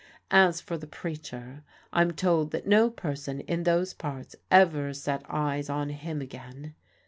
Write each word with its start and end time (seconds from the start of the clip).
As 0.31 0.59
for 0.61 0.79
the 0.79 0.87
preacher, 0.87 1.63
I'm 1.93 2.09
told 2.09 2.49
that 2.49 2.65
no 2.65 2.89
person 2.89 3.41
in 3.41 3.61
these 3.65 3.93
parts 3.93 4.35
ever 4.49 4.93
set 4.95 5.23
eyes 5.29 5.69
on 5.69 5.89
him 5.89 6.21
again. 6.21 6.73